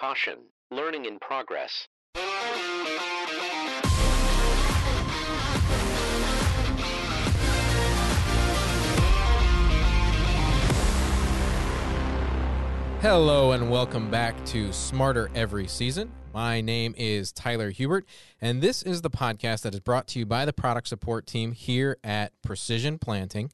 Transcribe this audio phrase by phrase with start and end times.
[0.00, 0.38] Caution,
[0.70, 1.86] learning in progress.
[13.02, 16.10] Hello and welcome back to Smarter Every Season.
[16.32, 18.06] My name is Tyler Hubert,
[18.40, 21.52] and this is the podcast that is brought to you by the product support team
[21.52, 23.52] here at Precision Planting.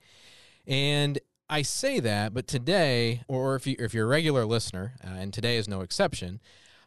[0.65, 1.19] And
[1.49, 5.33] I say that, but today, or if, you, if you're a regular listener, uh, and
[5.33, 6.41] today is no exception,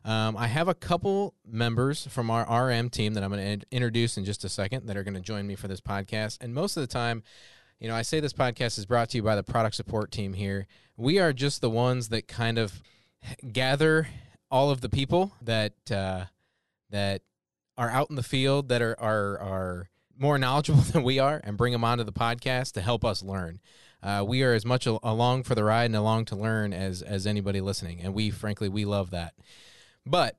[0.04, 4.18] um, I have a couple members from our RM team that I'm going to introduce
[4.18, 6.38] in just a second that are going to join me for this podcast.
[6.42, 7.24] And most of the time,
[7.80, 10.34] you know, I say this podcast is brought to you by the product support team
[10.34, 10.68] here.
[10.98, 12.82] We are just the ones that kind of
[13.52, 14.08] gather
[14.52, 16.26] all of the people that uh,
[16.90, 17.22] that
[17.78, 21.58] are out in the field that are are are more knowledgeable than we are and
[21.58, 23.60] bring them onto the podcast to help us learn.
[24.02, 27.02] Uh, we are as much a- along for the ride and along to learn as
[27.02, 29.34] as anybody listening, and we frankly we love that.
[30.06, 30.38] But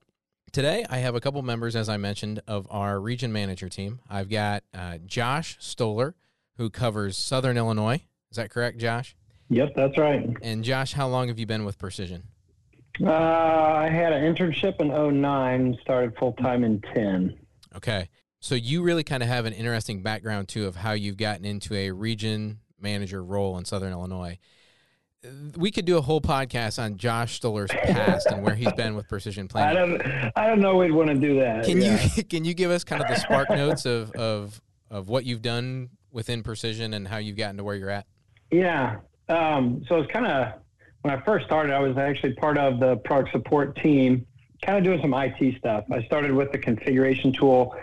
[0.52, 4.00] today I have a couple members, as I mentioned, of our region manager team.
[4.08, 6.14] I've got uh, Josh Stoller
[6.56, 8.02] who covers Southern Illinois.
[8.30, 9.16] Is that correct, Josh?
[9.48, 10.36] Yep, that's right.
[10.42, 12.22] And Josh, how long have you been with Precision?
[13.02, 17.36] Uh, I had an internship in 09, started full time in 10.
[17.76, 18.08] Okay.
[18.40, 21.74] So you really kind of have an interesting background too of how you've gotten into
[21.74, 24.38] a region manager role in Southern Illinois.
[25.56, 29.06] We could do a whole podcast on Josh Stoller's past and where he's been with
[29.06, 30.00] Precision Planting.
[30.00, 31.66] I don't, I don't know we'd want to do that.
[31.66, 32.02] Can yeah.
[32.16, 35.42] you can you give us kind of the spark notes of, of of what you've
[35.42, 38.06] done within Precision and how you've gotten to where you're at?
[38.50, 38.96] Yeah.
[39.28, 40.54] Um, so it's kind of
[41.02, 44.26] when I first started, I was actually part of the product support team,
[44.62, 45.84] kind of doing some IT stuff.
[45.90, 47.74] I started with the configuration tool.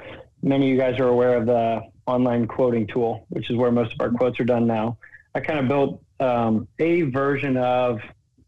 [0.43, 3.93] Many of you guys are aware of the online quoting tool, which is where most
[3.93, 4.97] of our quotes are done now.
[5.35, 7.99] I kind of built um, a version of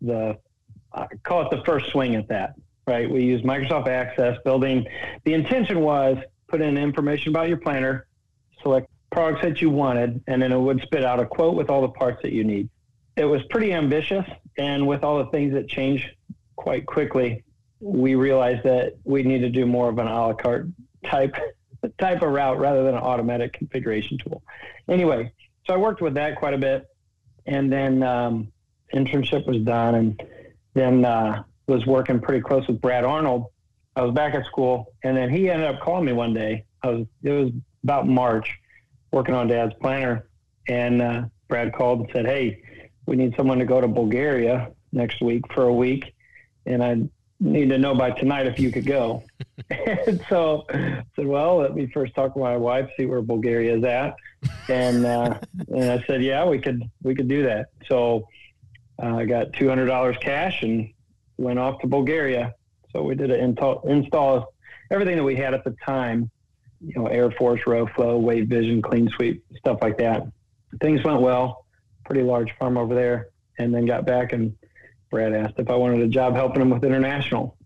[0.02, 0.38] the,
[0.94, 2.56] I call it the first swing at that,
[2.88, 3.10] right?
[3.10, 4.88] We use Microsoft Access building.
[5.26, 8.08] The intention was put in information about your planter,
[8.64, 11.82] select products that you wanted, and then it would spit out a quote with all
[11.82, 12.70] the parts that you need.
[13.16, 14.26] It was pretty ambitious,
[14.58, 16.08] and with all the things that change
[16.56, 17.44] quite quickly,
[17.82, 20.68] we realized that we need to do more of an a la carte
[21.06, 21.36] type
[22.00, 24.44] type of route rather than an automatic configuration tool.
[24.88, 25.32] Anyway,
[25.66, 26.88] so I worked with that quite a bit,
[27.46, 28.52] and then um,
[28.94, 30.24] internship was done, and
[30.74, 33.46] then uh, was working pretty close with Brad Arnold.
[33.96, 36.66] I was back at school, and then he ended up calling me one day.
[36.84, 37.52] I was it was
[37.84, 38.60] about March,
[39.12, 40.28] working on Dad's planner,
[40.68, 42.62] and uh, Brad called and said, "Hey,
[43.06, 46.16] we need someone to go to Bulgaria next week for a week,
[46.66, 49.24] and I need to know by tonight if you could go."
[49.70, 53.78] and so I said, "Well, let me first talk to my wife, see where Bulgaria
[53.78, 54.16] is at,"
[54.68, 55.40] and uh,
[55.70, 58.28] and I said, "Yeah, we could we could do that." So
[59.02, 60.92] uh, I got two hundred dollars cash and
[61.38, 62.54] went off to Bulgaria.
[62.94, 64.54] So we did an install, install
[64.90, 66.32] everything that we had at the time
[66.82, 70.24] you know, Air Force, Row Flow, Wave Vision, Clean Sweep, stuff like that.
[70.82, 71.66] Things went well.
[72.06, 73.30] Pretty large farm over there.
[73.58, 74.56] And then got back and
[75.10, 77.58] Brad asked if I wanted a job helping him with international.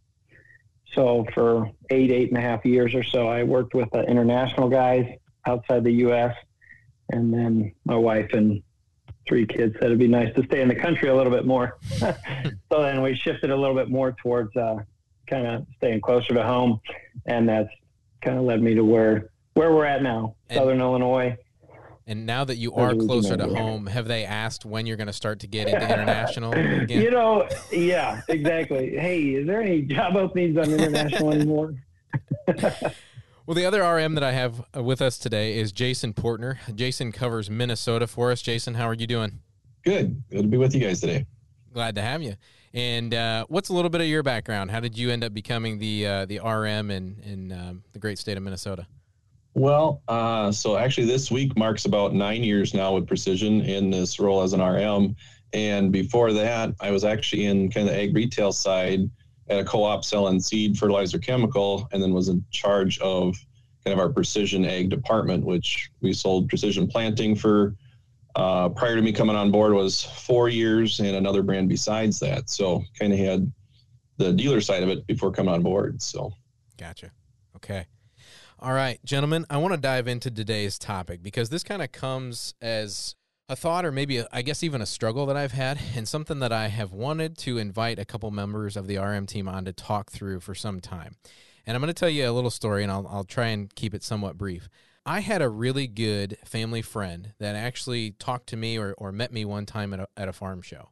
[0.94, 4.70] So for eight, eight and a half years or so, I worked with the international
[4.70, 5.06] guys
[5.46, 6.36] outside the U.S.
[7.10, 8.62] And then my wife and
[9.28, 11.78] three kids said it'd be nice to stay in the country a little bit more.
[11.98, 12.14] so
[12.72, 14.78] then we shifted a little bit more towards uh,
[15.28, 16.80] kind of staying closer to home.
[17.26, 17.70] And that's
[18.22, 21.38] kind of led me to where where we're at now, And- Southern Illinois.
[22.06, 25.14] And now that you are closer to home, have they asked when you're going to
[25.14, 27.02] start to get into international again?
[27.02, 28.98] You know, yeah, exactly.
[28.98, 31.76] hey, is there any job openings on international anymore?
[33.46, 36.60] Well, the other RM that I have uh, with us today is Jason Portner.
[36.74, 38.42] Jason covers Minnesota for us.
[38.42, 39.40] Jason, how are you doing?
[39.84, 40.24] Good.
[40.30, 41.26] Good to be with you guys today.
[41.74, 42.36] Glad to have you.
[42.74, 44.72] And uh, what's a little bit of your background?
[44.72, 48.18] How did you end up becoming the uh, the RM in in um, the great
[48.18, 48.88] state of Minnesota?
[49.56, 54.20] Well, uh, so actually, this week marks about nine years now with Precision in this
[54.20, 55.16] role as an RM.
[55.54, 59.10] And before that, I was actually in kind of the ag retail side
[59.50, 63.36] at a co op selling seed, fertilizer, chemical, and then was in charge of
[63.86, 67.76] kind of our precision ag department, which we sold precision planting for.
[68.36, 72.50] Uh, prior to me coming on board was four years and another brand besides that.
[72.50, 73.52] So kind of had
[74.18, 76.02] the dealer side of it before coming on board.
[76.02, 76.34] So
[76.78, 77.12] Gotcha.
[77.56, 77.86] Okay.
[78.64, 82.54] All right, gentlemen, I want to dive into today's topic because this kind of comes
[82.62, 83.14] as
[83.50, 86.40] a thought or maybe a, I guess even a struggle that I've had and something
[86.40, 89.74] that I have wanted to invite a couple members of the RM team on to
[89.74, 91.18] talk through for some time.
[91.66, 93.94] And I'm going to tell you a little story and I'll, I'll try and keep
[93.94, 94.70] it somewhat brief.
[95.06, 99.34] I had a really good family friend that actually talked to me or, or met
[99.34, 100.92] me one time at a, at a farm show.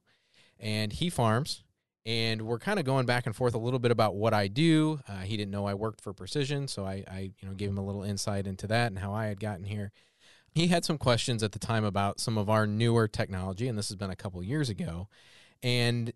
[0.60, 1.64] And he farms
[2.06, 5.00] and we're kind of going back and forth a little bit about what I do.
[5.08, 7.78] Uh, he didn't know I worked for Precision, so I, I, you know, gave him
[7.78, 9.92] a little insight into that and how I had gotten here.
[10.54, 13.90] He had some questions at the time about some of our newer technology, and this
[13.90, 15.08] has been a couple years ago.
[15.64, 16.12] And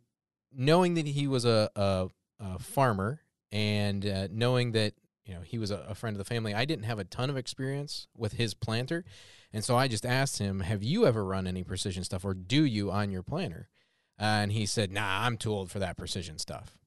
[0.54, 2.08] knowing that he was a, a,
[2.40, 3.22] a farmer
[3.52, 4.94] and uh, knowing that
[5.26, 7.30] you know he was a, a friend of the family, I didn't have a ton
[7.30, 9.06] of experience with his planter,
[9.54, 12.64] and so I just asked him, "Have you ever run any precision stuff, or do
[12.66, 13.70] you on your planter?"
[14.18, 16.78] And he said, "Nah, I'm too old for that precision stuff."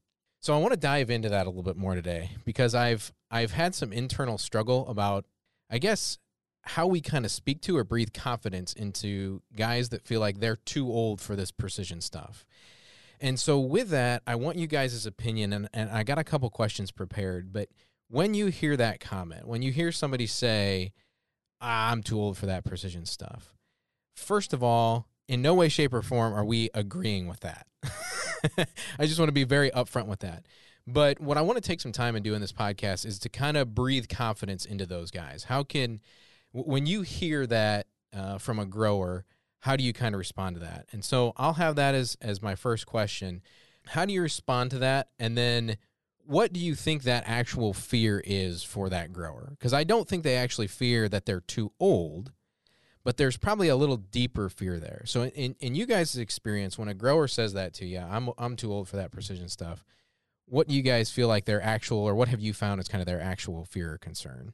[0.40, 3.52] So I want to dive into that a little bit more today because I've I've
[3.52, 5.26] had some internal struggle about
[5.70, 6.18] I guess
[6.62, 10.56] how we kind of speak to or breathe confidence into guys that feel like they're
[10.56, 12.44] too old for this precision stuff.
[13.20, 16.48] And so with that, I want you guys' opinion and, and I got a couple
[16.50, 17.68] questions prepared, but
[18.08, 20.92] when you hear that comment, when you hear somebody say,
[21.60, 23.54] I'm too old for that precision stuff,
[24.14, 27.66] first of all, in no way, shape, or form are we agreeing with that.
[28.98, 30.46] I just want to be very upfront with that.
[30.86, 33.28] But what I want to take some time and do in this podcast is to
[33.28, 35.44] kind of breathe confidence into those guys.
[35.44, 36.00] How can,
[36.52, 37.86] when you hear that
[38.16, 39.26] uh, from a grower,
[39.60, 40.86] how do you kind of respond to that?
[40.92, 43.42] And so I'll have that as as my first question.
[43.88, 45.08] How do you respond to that?
[45.18, 45.76] And then
[46.24, 49.48] what do you think that actual fear is for that grower?
[49.50, 52.32] Because I don't think they actually fear that they're too old
[53.08, 55.00] but there's probably a little deeper fear there.
[55.06, 58.54] So in, in you guys' experience, when a grower says that to you, I'm I'm
[58.54, 59.82] too old for that precision stuff.
[60.44, 63.00] What do you guys feel like their actual, or what have you found is kind
[63.00, 64.52] of their actual fear or concern?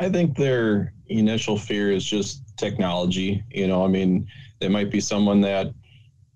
[0.00, 3.42] I think their initial fear is just technology.
[3.48, 4.28] You know, I mean,
[4.60, 5.68] they might be someone that,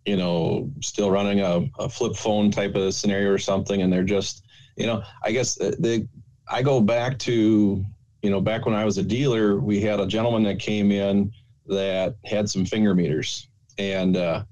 [0.06, 4.04] you know, still running a, a flip phone type of scenario or something, and they're
[4.04, 4.46] just,
[4.78, 6.08] you know, I guess uh, they.
[6.50, 7.84] I go back to,
[8.22, 11.30] you know, back when I was a dealer, we had a gentleman that came in
[11.68, 13.48] that had some finger meters,
[13.78, 14.44] and uh,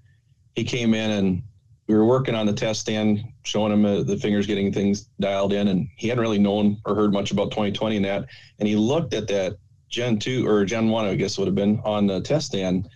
[0.54, 1.42] he came in and
[1.86, 5.52] we were working on the test stand, showing him uh, the fingers getting things dialed
[5.52, 8.26] in, and he hadn't really known or heard much about 2020 and that.
[8.58, 9.56] And he looked at that
[9.88, 12.88] Gen two or Gen one, I guess would have been on the test stand,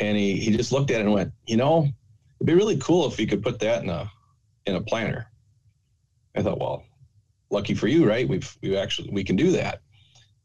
[0.00, 1.86] and he he just looked at it and went, you know,
[2.38, 4.10] it'd be really cool if we could put that in a
[4.66, 5.26] in a planter.
[6.34, 6.84] I thought, well,
[7.50, 8.26] lucky for you, right?
[8.26, 9.82] We've we actually we can do that,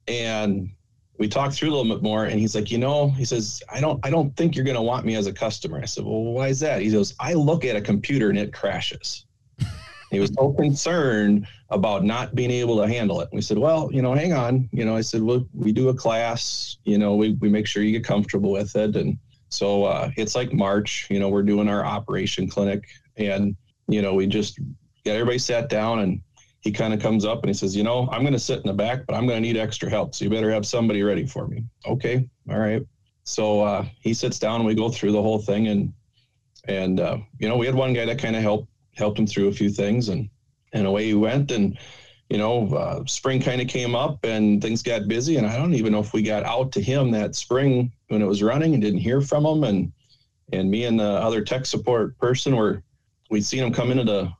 [0.07, 0.69] and
[1.17, 3.79] we talked through a little bit more and he's like you know he says i
[3.79, 5.79] don't i don't think you're going to want me as a customer.
[5.81, 6.81] I said well why is that?
[6.81, 9.25] He goes i look at a computer and it crashes.
[10.11, 13.29] He was so concerned about not being able to handle it.
[13.31, 14.69] We said well you know hang on.
[14.71, 17.83] You know i said well we do a class you know we, we make sure
[17.83, 18.95] you get comfortable with it.
[18.95, 19.17] And
[19.49, 22.87] so uh, it's like march you know we're doing our operation clinic
[23.17, 23.55] and
[23.87, 24.59] you know we just
[25.05, 26.21] got everybody sat down and
[26.63, 28.67] he kind of comes up and he says, You know, I'm going to sit in
[28.67, 30.15] the back, but I'm going to need extra help.
[30.15, 31.65] So you better have somebody ready for me.
[31.85, 32.27] Okay.
[32.49, 32.81] All right.
[33.25, 35.67] So uh, he sits down and we go through the whole thing.
[35.67, 35.93] And,
[36.69, 39.49] and uh, you know, we had one guy that kind of helped, helped him through
[39.49, 40.29] a few things and,
[40.71, 41.51] and away he went.
[41.51, 41.77] And,
[42.29, 45.35] you know, uh, spring kind of came up and things got busy.
[45.35, 48.27] And I don't even know if we got out to him that spring when it
[48.27, 49.65] was running and didn't hear from him.
[49.65, 49.91] And,
[50.53, 52.81] and me and the other tech support person were,
[53.29, 54.31] we'd seen him come into the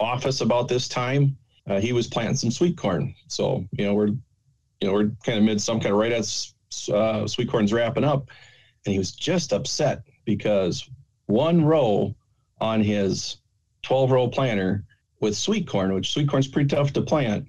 [0.00, 1.37] office about this time
[1.68, 3.14] uh, he was planting some sweet corn.
[3.28, 6.54] So you know we're you know we're kind of mid some kind of right as
[6.92, 8.28] uh, sweet corn's wrapping up,
[8.84, 10.88] and he was just upset because
[11.26, 12.14] one row
[12.60, 13.36] on his
[13.82, 14.84] 12 row planter
[15.20, 17.46] with sweet corn, which sweet corn's pretty tough to plant,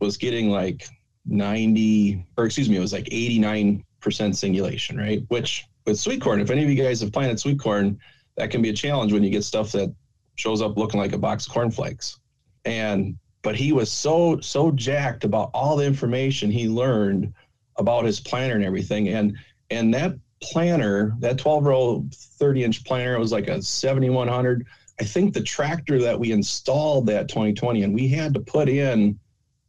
[0.00, 0.86] was getting like
[1.26, 5.24] 90 or excuse me, it was like 89 percent singulation, right?
[5.28, 7.98] Which with sweet corn, if any of you guys have planted sweet corn,
[8.36, 9.92] that can be a challenge when you get stuff that
[10.36, 12.18] shows up looking like a box of cornflakes.
[12.64, 17.32] And but he was so so jacked about all the information he learned
[17.76, 19.10] about his planter and everything.
[19.10, 19.38] And
[19.70, 24.66] and that planter that 12 row 30 inch planter it was like a 7100
[25.00, 29.18] i think the tractor that we installed that 2020 and we had to put in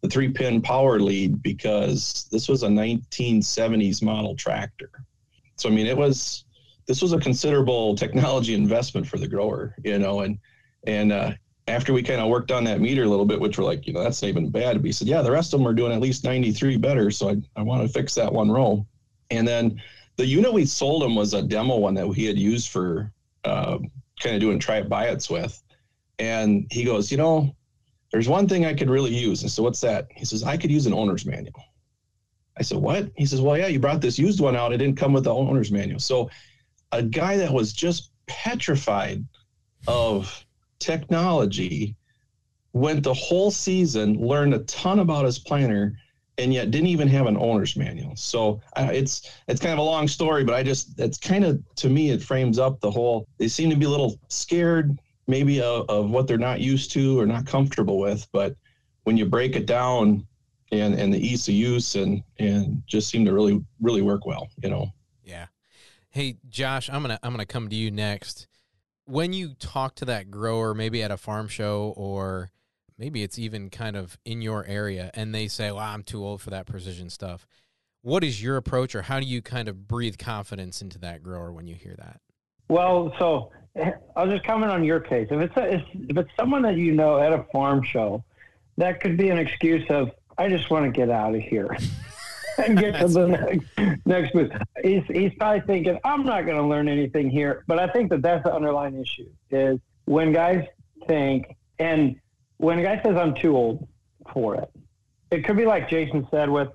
[0.02, 4.90] the three pin power lead because this was a 1970s model tractor.
[5.56, 6.46] So i mean it was
[6.88, 10.40] this was a considerable technology investment for the grower you know and
[10.88, 11.32] and uh,
[11.68, 13.94] after we kind of worked on that meter a little bit, which we're like, you
[13.94, 14.82] know, that's not even bad.
[14.82, 17.12] We said, yeah, the rest of them are doing at least 93 better.
[17.12, 18.86] So I, I want to fix that one row.
[19.32, 19.82] And then
[20.16, 23.12] the unit we sold him was a demo one that he had used for
[23.44, 23.80] uh,
[24.20, 25.62] kind of doing try it buy it's with.
[26.20, 27.56] And he goes, you know,
[28.12, 29.42] there's one thing I could really use.
[29.42, 30.08] And so what's that?
[30.16, 31.64] He says, I could use an owner's manual.
[32.58, 33.12] I said, what?
[33.16, 34.74] He says, well, yeah, you brought this used one out.
[34.74, 36.00] It didn't come with the owner's manual.
[36.00, 36.30] So
[36.92, 39.24] a guy that was just petrified
[39.88, 40.47] of
[40.80, 41.96] technology,
[42.74, 45.98] went the whole season, learned a ton about his planter,
[46.38, 48.16] and yet didn't even have an owner's manual.
[48.16, 51.60] So uh, it's it's kind of a long story, but I just it's kind of
[51.78, 53.28] to me it frames up the whole.
[53.38, 57.20] They seem to be a little scared maybe of, of what they're not used to
[57.20, 58.28] or not comfortable with.
[58.32, 58.56] But
[59.04, 60.26] when you break it down
[60.72, 64.48] and, and the ease of use and, and just seem to really, really work well,
[64.64, 64.88] you know?
[65.24, 65.48] Yeah.
[66.10, 68.48] Hey, Josh, I'm to, I'm to come to you next.
[69.08, 72.52] When you talk to that grower, maybe at a farm show or
[72.98, 76.42] maybe it's even kind of in your area and they say, well, I'm too old
[76.42, 77.48] for that precision stuff.
[78.02, 81.52] What is your approach or how do you kind of breathe confidence into that grower
[81.52, 82.20] when you hear that?
[82.70, 85.28] Well, so eh, I'll just comment on your case.
[85.32, 85.76] If it's a,
[86.10, 88.24] if it's someone that you know at a farm show,
[88.78, 91.76] that could be an excuse of I just want to get out of here
[92.58, 94.52] and get to the next next booth.
[94.84, 98.22] He's he's probably thinking I'm not going to learn anything here, but I think that
[98.22, 100.66] that's the underlying issue is when guys
[101.08, 102.16] think and
[102.58, 103.88] when a guy says I'm too old
[104.34, 104.70] for it,
[105.32, 106.70] it could be like Jason said with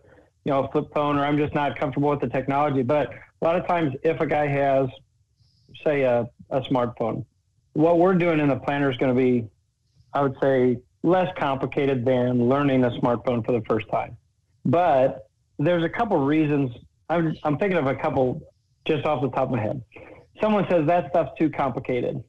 [0.44, 2.82] you know a flip phone or I'm just not comfortable with the technology.
[2.82, 4.88] But a lot of times, if a guy has
[5.84, 7.24] say a, a smartphone.
[7.74, 9.48] What we're doing in the planner is going to be,
[10.12, 14.16] I would say, less complicated than learning a smartphone for the first time.
[14.64, 15.28] But
[15.66, 16.70] there's a couple reasons.
[17.08, 18.42] I'm, I'm thinking of a couple
[18.84, 19.82] just off the top of my head.
[20.40, 22.22] Someone says that stuff's too complicated.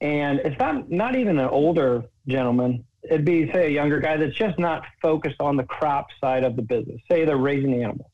[0.00, 2.84] And it's not, not even an older gentleman.
[3.02, 6.56] It'd be, say, a younger guy that's just not focused on the crop side of
[6.56, 7.00] the business.
[7.10, 8.10] Say they're raising animals.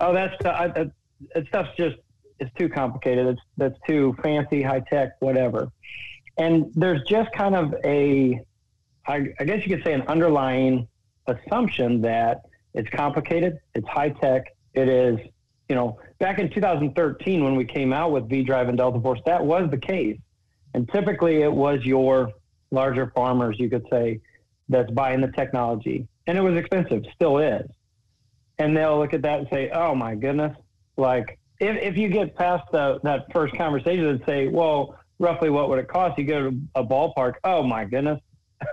[0.00, 0.90] Oh, that's, uh, that,
[1.34, 1.96] that stuff's just
[2.38, 3.26] it's too complicated.
[3.26, 5.70] It's that's too fancy, high tech, whatever.
[6.36, 8.40] And there's just kind of a,
[9.06, 10.86] I, I guess you could say, an underlying
[11.26, 12.42] assumption that
[12.78, 15.18] it's complicated, it's high tech, it is.
[15.68, 19.20] You know, back in 2013 when we came out with V Drive and Delta Force,
[19.26, 20.18] that was the case.
[20.72, 22.32] And typically, it was your
[22.70, 24.20] larger farmers, you could say,
[24.70, 27.68] that's buying the technology, and it was expensive, still is.
[28.58, 30.56] And they'll look at that and say, "Oh my goodness,
[30.96, 35.68] like if, if you get past the, that first conversation and say, well, roughly what
[35.68, 36.18] would it cost?
[36.18, 37.34] You go to a ballpark.
[37.44, 38.20] Oh my goodness,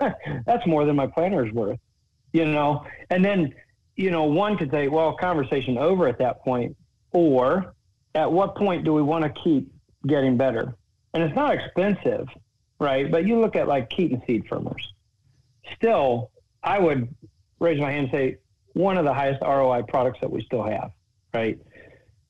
[0.46, 1.78] that's more than my planter's worth,
[2.32, 2.84] you know?
[3.10, 3.54] And then,
[3.96, 6.76] you know, one could say, well, conversation over at that point,
[7.12, 7.74] or
[8.14, 9.72] at what point do we want to keep
[10.06, 10.76] getting better?
[11.14, 12.28] And it's not expensive,
[12.78, 13.10] right?
[13.10, 14.82] But you look at like Keeton seed firmers.
[15.74, 16.30] Still,
[16.62, 17.14] I would
[17.58, 18.36] raise my hand and say
[18.74, 20.90] one of the highest ROI products that we still have,
[21.32, 21.58] right?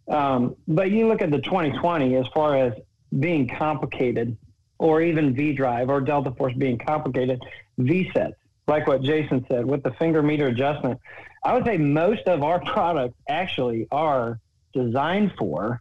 [0.08, 2.72] Um, but you look at the 2020 as far as
[3.18, 4.36] being complicated,
[4.78, 7.42] or even V Drive or Delta Force being complicated,
[7.78, 11.00] V sets, like what Jason said, with the finger meter adjustment.
[11.44, 14.40] I would say most of our products actually are
[14.72, 15.80] designed for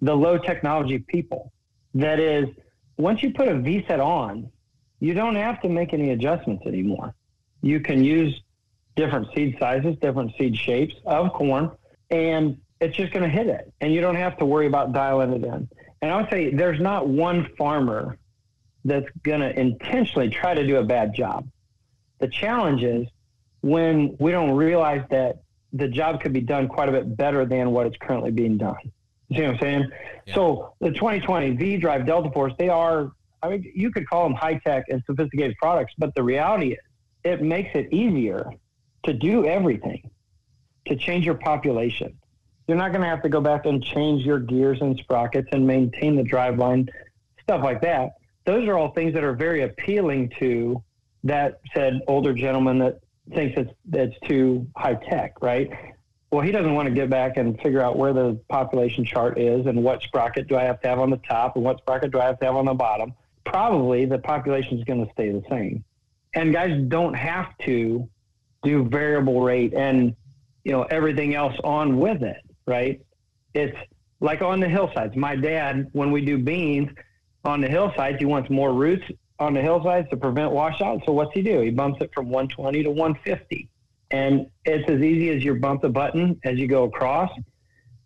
[0.00, 1.52] the low technology people.
[1.94, 2.48] That is,
[2.96, 4.50] once you put a V set on,
[5.00, 7.14] you don't have to make any adjustments anymore.
[7.62, 8.40] You can use
[8.96, 11.70] different seed sizes, different seed shapes of corn,
[12.10, 15.32] and it's just going to hit it, and you don't have to worry about dialing
[15.32, 15.68] it in.
[16.02, 18.18] And I would say there's not one farmer
[18.84, 21.48] that's going to intentionally try to do a bad job.
[22.18, 23.06] The challenge is
[23.60, 27.70] when we don't realize that the job could be done quite a bit better than
[27.72, 28.76] what is currently being done.
[29.28, 29.90] You see what I'm saying?
[30.26, 30.34] Yeah.
[30.34, 34.34] So the 2020 V Drive Delta Force, they are, I mean, you could call them
[34.34, 36.78] high tech and sophisticated products, but the reality is
[37.24, 38.50] it makes it easier
[39.04, 40.10] to do everything,
[40.86, 42.18] to change your population,
[42.68, 45.66] you're not going to have to go back and change your gears and sprockets and
[45.66, 46.88] maintain the driveline,
[47.42, 48.10] stuff like that.
[48.44, 50.82] Those are all things that are very appealing to
[51.24, 53.00] that said older gentleman that
[53.34, 55.70] thinks it's it's too high tech, right?
[56.30, 59.66] Well, he doesn't want to get back and figure out where the population chart is
[59.66, 62.20] and what sprocket do I have to have on the top and what sprocket do
[62.20, 63.14] I have to have on the bottom.
[63.46, 65.84] Probably the population is going to stay the same.
[66.34, 68.08] And guys don't have to
[68.62, 70.14] do variable rate and
[70.64, 73.00] you know everything else on with it right?
[73.54, 73.76] It's
[74.20, 75.16] like on the hillsides.
[75.16, 76.90] My dad, when we do beans
[77.44, 79.04] on the hillsides, he wants more roots
[79.38, 81.02] on the hillsides to prevent washout.
[81.06, 81.60] So what's he do?
[81.60, 83.68] He bumps it from 120 to 150.
[84.10, 87.30] And it's as easy as you bump the button as you go across.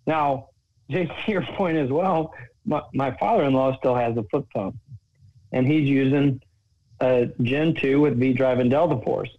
[0.07, 0.49] Now,
[0.91, 2.35] to your point as well,
[2.65, 4.77] my, my father-in-law still has a foot pump
[5.53, 6.41] and he's using
[7.01, 9.31] a Gen 2 with V Drive and Delta Force.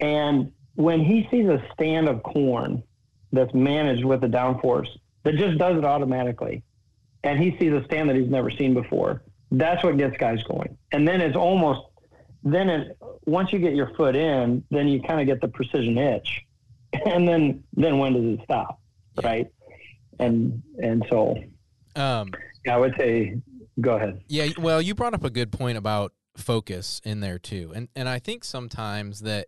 [0.00, 2.82] And when he sees a stand of corn
[3.32, 4.88] that's managed with the downforce
[5.24, 6.62] that just does it automatically.
[7.22, 9.22] And he sees a stand that he's never seen before.
[9.50, 10.76] That's what gets guys going.
[10.92, 11.80] And then it's almost,
[12.44, 15.98] then it, once you get your foot in, then you kind of get the precision
[15.98, 16.42] itch.
[17.06, 18.80] And then, then when does it stop?
[19.22, 19.46] Right.
[20.18, 21.36] And, and so,
[21.94, 22.32] um,
[22.68, 23.40] I would say,
[23.80, 24.20] go ahead.
[24.26, 24.48] Yeah.
[24.58, 27.72] Well, you brought up a good point about focus in there too.
[27.76, 29.46] And, and I think sometimes that,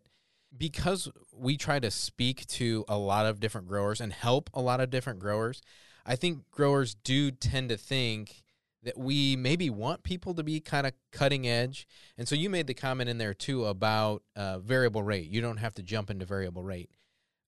[0.56, 4.80] because we try to speak to a lot of different growers and help a lot
[4.80, 5.62] of different growers,
[6.06, 8.41] I think growers do tend to think
[8.82, 11.86] that we maybe want people to be kind of cutting edge.
[12.18, 15.30] And so you made the comment in there too about uh, variable rate.
[15.30, 16.90] You don't have to jump into variable rate.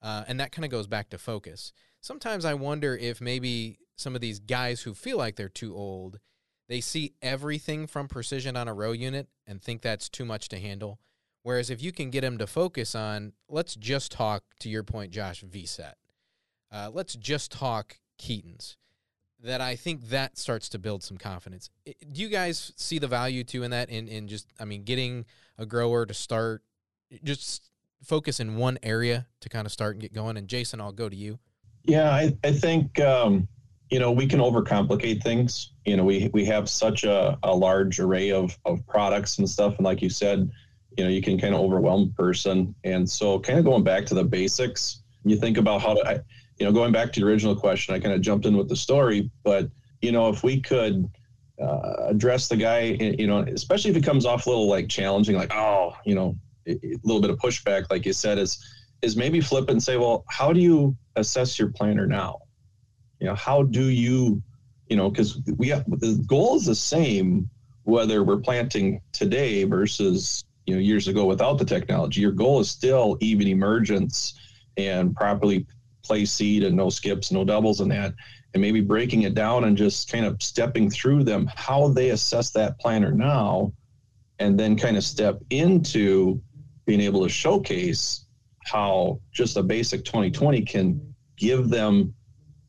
[0.00, 1.72] Uh, and that kind of goes back to focus.
[2.00, 6.20] Sometimes I wonder if maybe some of these guys who feel like they're too old,
[6.68, 10.58] they see everything from precision on a row unit and think that's too much to
[10.58, 11.00] handle.
[11.42, 15.10] Whereas if you can get them to focus on, let's just talk, to your point,
[15.10, 15.92] Josh, VSET.
[16.70, 18.76] Uh, let's just talk Keetons
[19.44, 21.70] that I think that starts to build some confidence.
[21.84, 23.90] Do you guys see the value too in that?
[23.90, 25.24] In in just I mean, getting
[25.58, 26.62] a grower to start
[27.22, 27.70] just
[28.02, 30.36] focus in one area to kind of start and get going.
[30.36, 31.38] And Jason, I'll go to you.
[31.84, 33.46] Yeah, I, I think um,
[33.90, 35.72] you know we can overcomplicate things.
[35.84, 39.76] You know, we we have such a, a large array of of products and stuff,
[39.76, 40.50] and like you said,
[40.96, 42.74] you know, you can kind of overwhelm a person.
[42.84, 46.08] And so, kind of going back to the basics, you think about how to.
[46.08, 46.20] I,
[46.58, 48.76] you know, going back to the original question, I kind of jumped in with the
[48.76, 49.70] story, but
[50.00, 51.08] you know, if we could
[51.60, 55.36] uh, address the guy, you know, especially if it comes off a little like challenging,
[55.36, 56.36] like oh, you know,
[56.68, 58.64] a little bit of pushback, like you said, is
[59.02, 62.38] is maybe flip and say, well, how do you assess your planter now?
[63.20, 64.42] You know, how do you,
[64.88, 67.48] you know, because we have, the goal is the same
[67.84, 72.20] whether we're planting today versus you know years ago without the technology.
[72.20, 74.38] Your goal is still even emergence
[74.76, 75.66] and properly
[76.04, 78.14] play seed and no skips, no doubles and that,
[78.52, 82.50] and maybe breaking it down and just kind of stepping through them, how they assess
[82.50, 83.72] that planter now,
[84.38, 86.40] and then kind of step into
[86.86, 88.26] being able to showcase
[88.64, 92.14] how just a basic 2020 can give them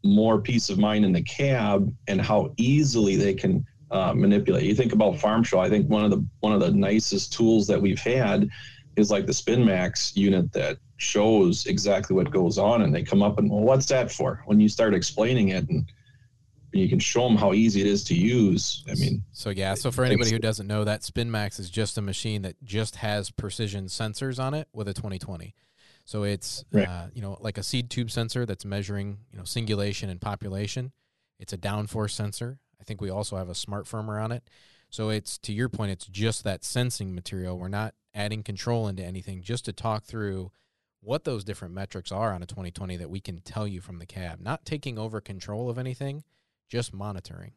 [0.03, 4.63] more peace of mind in the cab and how easily they can uh, manipulate.
[4.63, 5.59] You think about Farm Show.
[5.59, 8.49] I think one of the one of the nicest tools that we've had
[8.95, 13.21] is like the Spin Max unit that shows exactly what goes on and they come
[13.21, 14.41] up and well what's that for?
[14.45, 15.91] When you start explaining it and
[16.71, 19.89] you can show them how easy it is to use i mean so yeah so
[19.89, 23.85] for anybody who doesn't know that spinmax is just a machine that just has precision
[23.85, 25.55] sensors on it with a 2020
[26.05, 26.87] so it's right.
[26.87, 30.93] uh, you know like a seed tube sensor that's measuring you know singulation and population.
[31.39, 32.59] It's a downforce sensor.
[32.79, 34.48] I think we also have a smart firmer on it.
[34.89, 37.57] So it's to your point it's just that sensing material.
[37.57, 40.51] We're not adding control into anything just to talk through
[41.05, 44.05] what those different metrics are on a 2020 that we can tell you from the
[44.05, 46.24] cab, not taking over control of anything,
[46.68, 47.53] just monitoring.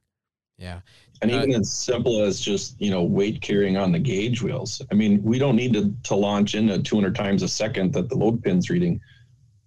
[0.58, 0.80] Yeah.
[1.22, 4.82] And even uh, as simple as just, you know, weight carrying on the gauge wheels.
[4.90, 8.16] I mean, we don't need to, to launch into 200 times a second that the
[8.16, 9.00] load pin's reading,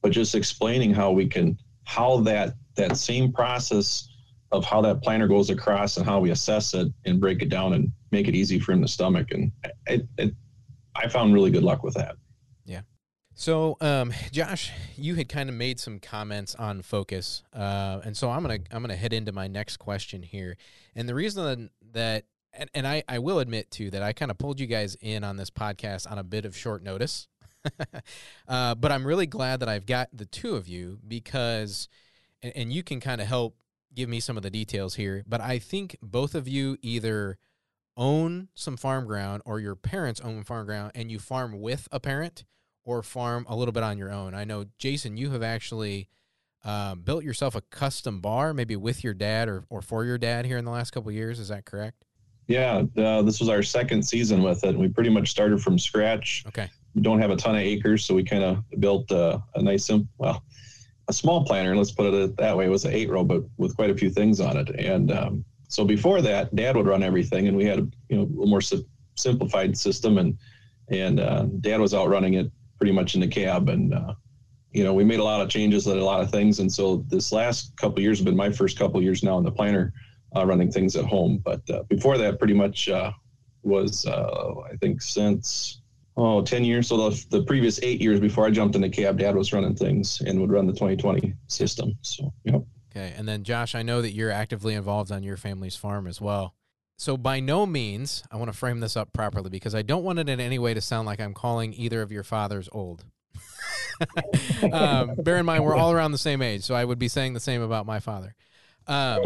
[0.01, 4.09] but just explaining how we can, how that, that same process
[4.51, 7.73] of how that planner goes across and how we assess it and break it down
[7.73, 9.31] and make it easy for him to stomach.
[9.31, 9.51] And
[9.87, 10.35] it, it,
[10.93, 12.17] I found really good luck with that.
[13.41, 18.29] So, um, Josh, you had kind of made some comments on focus, uh, and so
[18.29, 20.57] I'm gonna I'm gonna head into my next question here.
[20.95, 24.37] And the reason that, and, and I I will admit too that I kind of
[24.37, 27.27] pulled you guys in on this podcast on a bit of short notice,
[28.47, 31.89] uh, but I'm really glad that I've got the two of you because,
[32.43, 33.55] and, and you can kind of help
[33.95, 35.23] give me some of the details here.
[35.27, 37.39] But I think both of you either
[37.97, 41.99] own some farm ground or your parents own farm ground, and you farm with a
[41.99, 42.43] parent
[42.83, 44.33] or farm a little bit on your own.
[44.33, 46.09] I know, Jason, you have actually
[46.63, 50.45] um, built yourself a custom bar, maybe with your dad or, or for your dad
[50.45, 51.39] here in the last couple years.
[51.39, 52.03] Is that correct?
[52.47, 54.77] Yeah, uh, this was our second season with it.
[54.77, 56.43] We pretty much started from scratch.
[56.47, 56.69] Okay.
[56.93, 59.89] We don't have a ton of acres, so we kind of built a, a nice,
[60.17, 60.43] well,
[61.07, 61.75] a small planter.
[61.75, 62.65] Let's put it that way.
[62.65, 64.69] It was an eight row, but with quite a few things on it.
[64.71, 68.43] And um, so before that, Dad would run everything, and we had a you know
[68.43, 68.61] a more
[69.15, 70.37] simplified system, and
[70.89, 73.69] and uh, Dad was out running it pretty much in the cab.
[73.69, 74.15] And, uh,
[74.71, 76.57] you know, we made a lot of changes at a lot of things.
[76.57, 79.51] And so this last couple years have been my first couple years now in the
[79.51, 79.93] planter,
[80.35, 81.39] uh, running things at home.
[81.45, 83.11] But uh, before that, pretty much uh,
[83.61, 85.81] was, uh, I think, since,
[86.17, 86.87] oh, 10 years.
[86.87, 89.75] So the, the previous eight years before I jumped in the cab, dad was running
[89.75, 91.93] things and would run the 2020 system.
[92.01, 92.63] So, yep.
[92.89, 93.13] Okay.
[93.15, 96.55] And then, Josh, I know that you're actively involved on your family's farm as well.
[97.01, 100.19] So, by no means, I want to frame this up properly because I don't want
[100.19, 103.03] it in any way to sound like I'm calling either of your fathers old.
[104.71, 107.33] um, bear in mind, we're all around the same age, so I would be saying
[107.33, 108.35] the same about my father.
[108.85, 109.23] Um,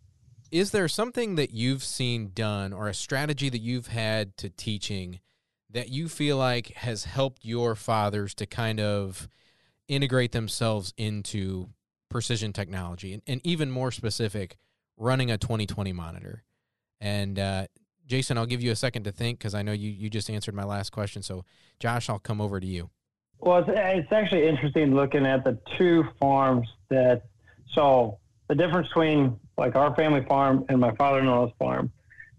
[0.50, 5.20] is there something that you've seen done or a strategy that you've had to teaching
[5.70, 9.28] that you feel like has helped your fathers to kind of
[9.86, 11.68] integrate themselves into
[12.08, 14.56] precision technology and, and even more specific,
[14.96, 16.42] running a 2020 monitor?
[17.02, 17.66] And uh,
[18.06, 20.54] Jason, I'll give you a second to think because I know you, you just answered
[20.54, 21.22] my last question.
[21.22, 21.44] So,
[21.80, 22.90] Josh, I'll come over to you.
[23.40, 27.24] Well, it's, it's actually interesting looking at the two farms that.
[27.72, 31.92] So, the difference between like our family farm and my father-in-law's farm,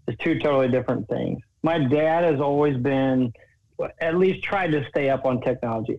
[0.08, 1.40] is two totally different things.
[1.62, 3.32] My dad has always been,
[4.00, 5.98] at least tried to stay up on technology,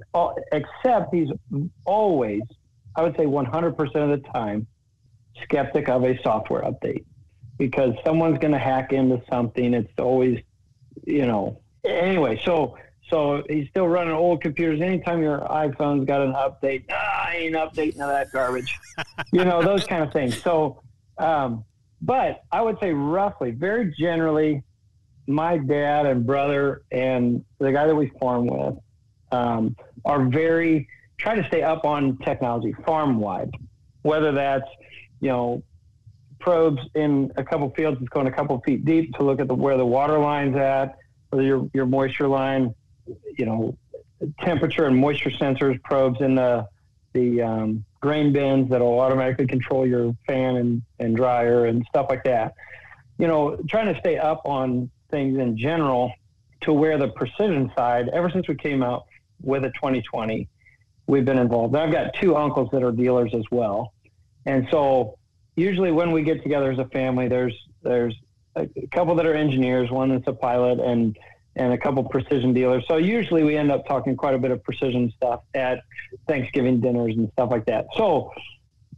[0.51, 1.29] except he's
[1.85, 2.41] always,
[2.95, 4.67] I would say 100% of the time,
[5.43, 7.05] skeptic of a software update
[7.57, 9.73] because someone's going to hack into something.
[9.73, 10.39] It's always,
[11.05, 12.41] you know, anyway.
[12.43, 12.77] So,
[13.09, 14.81] so he's still running old computers.
[14.81, 18.77] Anytime your iPhone's got an update, ah, I ain't updating that garbage,
[19.31, 20.41] you know, those kind of things.
[20.41, 20.81] So,
[21.17, 21.63] um,
[22.01, 24.63] but I would say roughly, very generally,
[25.27, 28.75] my dad and brother and the guy that we farm with
[29.31, 30.87] um, are very
[31.17, 33.49] try to stay up on technology farm wide,
[34.01, 34.69] whether that's
[35.21, 35.63] you know
[36.45, 39.55] probes in a couple fields that's going a couple feet deep to look at the
[39.55, 40.95] where the water line's at,
[41.31, 42.73] whether your your moisture line,
[43.35, 43.75] you know,
[44.41, 46.67] temperature and moisture sensors probes in the
[47.13, 52.23] the um, grain bins that'll automatically control your fan and, and dryer and stuff like
[52.25, 52.53] that.
[53.17, 56.13] You know, trying to stay up on things in general
[56.61, 59.05] to where the precision side, ever since we came out
[59.41, 60.47] with a 2020,
[61.07, 61.75] we've been involved.
[61.75, 63.93] I've got two uncles that are dealers as well.
[64.45, 65.17] And so
[65.55, 68.15] usually when we get together as a family, there's, there's
[68.55, 71.17] a couple that are engineers, one that's a pilot and,
[71.55, 72.83] and a couple precision dealers.
[72.87, 75.79] So usually we end up talking quite a bit of precision stuff at
[76.27, 77.87] Thanksgiving dinners and stuff like that.
[77.95, 78.31] So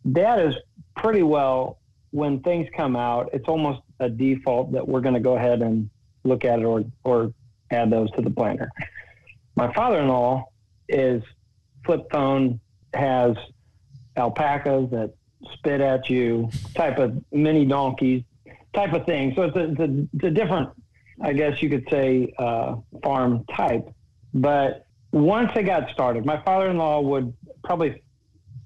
[0.05, 0.55] that is
[0.95, 1.79] pretty well
[2.11, 5.89] when things come out, it's almost a default that we're going to go ahead and
[6.23, 7.33] look at it or, or
[7.71, 8.71] add those to the planner.
[9.55, 10.45] My father-in-law
[10.89, 11.21] is
[11.85, 12.59] flip phone,
[12.93, 13.35] has
[14.15, 15.13] alpacas that
[15.53, 18.23] spit at you, type of mini donkeys,
[18.73, 19.33] type of thing.
[19.35, 20.69] So it's a, it's a, it's a different,
[21.21, 23.87] I guess you could say, uh, farm type.
[24.33, 28.01] But once it got started, my father-in-law would probably,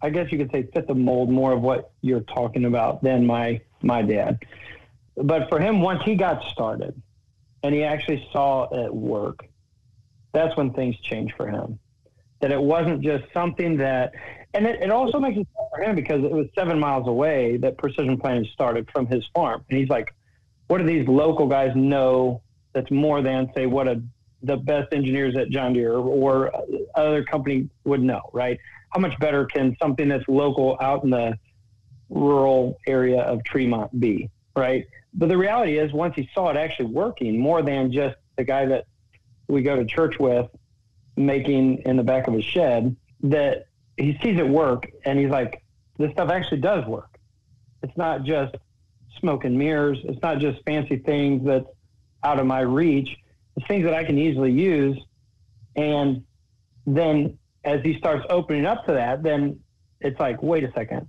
[0.02, 3.26] I guess you could say, fit the mold more of what you're talking about than
[3.26, 4.40] my my dad.
[5.16, 7.00] But for him, once he got started,
[7.64, 9.46] and he actually saw it work,
[10.34, 11.80] that's when things changed for him.
[12.40, 14.14] That it wasn't just something that,
[14.54, 17.78] and it, it also makes it for him because it was seven miles away that
[17.78, 19.64] precision planting started from his farm.
[19.70, 20.14] And he's like,
[20.68, 22.42] what do these local guys know
[22.74, 24.02] that's more than, say, what a,
[24.44, 26.52] the best engineers at John Deere or
[26.96, 28.60] other company would know, right?
[28.90, 31.38] How much better can something that's local out in the
[32.10, 34.86] rural area of Tremont be, right?
[35.14, 38.66] But the reality is, once he saw it actually working, more than just the guy
[38.66, 38.86] that
[39.48, 40.50] we go to church with
[41.18, 43.68] making in the back of his shed, that
[44.02, 45.64] he sees it work and he's like,
[45.98, 47.18] this stuff actually does work.
[47.84, 48.56] It's not just
[49.20, 50.00] smoke and mirrors.
[50.04, 51.68] It's not just fancy things that's
[52.24, 53.18] out of my reach.
[53.56, 55.00] It's things that I can easily use.
[55.76, 56.24] And
[56.86, 59.60] then as he starts opening up to that, then
[60.00, 61.08] it's like, wait a second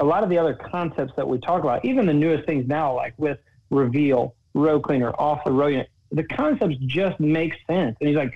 [0.00, 2.96] a lot of the other concepts that we talk about, even the newest things now,
[2.96, 7.96] like with reveal, row cleaner, off the row unit, the concepts just make sense.
[8.00, 8.34] And he's like,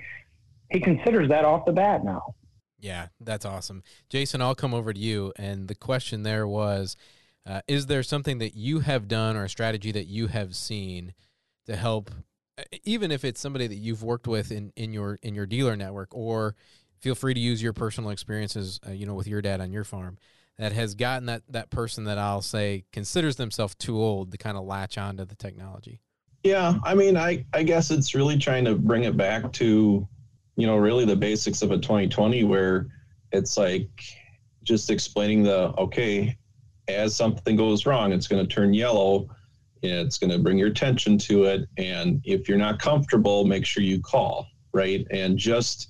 [0.69, 2.35] he considers that off the bat now.
[2.85, 3.81] Yeah, that's awesome.
[4.09, 5.33] Jason, I'll come over to you.
[5.37, 6.95] And the question there was
[7.43, 11.15] uh, Is there something that you have done or a strategy that you have seen
[11.65, 12.11] to help,
[12.83, 16.09] even if it's somebody that you've worked with in, in your in your dealer network,
[16.13, 16.55] or
[16.99, 19.83] feel free to use your personal experiences, uh, you know, with your dad on your
[19.83, 20.19] farm
[20.59, 24.57] that has gotten that that person that I'll say considers themselves too old to kind
[24.57, 26.01] of latch onto the technology?
[26.43, 30.07] Yeah, I mean, I I guess it's really trying to bring it back to,
[30.55, 32.87] you know, really the basics of a 2020 where
[33.31, 33.89] it's like
[34.63, 36.37] just explaining the okay,
[36.87, 39.29] as something goes wrong, it's going to turn yellow.
[39.81, 43.83] It's going to bring your attention to it, and if you're not comfortable, make sure
[43.83, 45.05] you call, right?
[45.11, 45.89] And just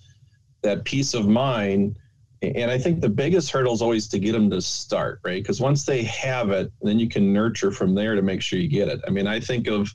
[0.63, 1.97] that peace of mind
[2.41, 5.41] and I think the biggest hurdle is always to get them to start, right?
[5.41, 8.67] Because once they have it, then you can nurture from there to make sure you
[8.67, 8.99] get it.
[9.08, 9.89] I mean, I think of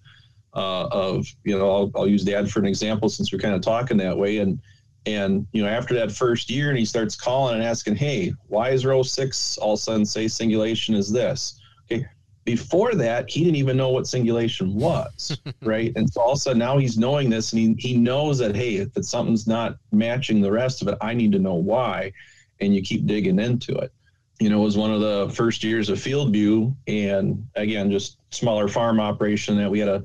[0.55, 3.61] uh, of you know, I'll, I'll use Dad for an example since we're kind of
[3.61, 4.61] talking that way, and
[5.07, 8.71] and you know, after that first year, and he starts calling and asking, "Hey, why
[8.71, 11.61] is row six all of a sudden say singulation is this?"
[11.91, 12.07] Okay,
[12.45, 15.93] before that, he didn't even know what singulation was, right?
[15.97, 18.57] And so all of a sudden now he's knowing this and he, he knows that,
[18.57, 22.13] hey, if it's something's not matching the rest of it, I need to know why.
[22.61, 23.93] And you keep digging into it.
[24.41, 26.75] You know, it was one of the first years of field view.
[26.87, 30.05] and again, just smaller farm operation that we had a,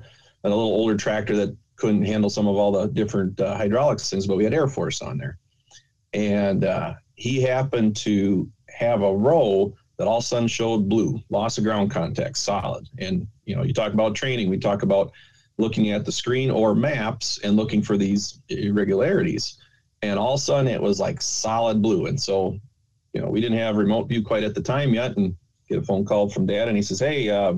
[0.51, 4.27] a little older tractor that couldn't handle some of all the different uh, hydraulics things,
[4.27, 5.37] but we had Air Force on there.
[6.13, 11.19] And uh, he happened to have a row that all of a sudden showed blue,
[11.29, 12.87] loss of ground contact, solid.
[12.99, 15.11] And you know, you talk about training, we talk about
[15.57, 19.57] looking at the screen or maps and looking for these irregularities.
[20.01, 22.07] And all of a sudden it was like solid blue.
[22.07, 22.59] And so,
[23.13, 25.15] you know, we didn't have remote view quite at the time yet.
[25.15, 25.35] And
[25.67, 27.53] get a phone call from dad, and he says, "Hey, uh,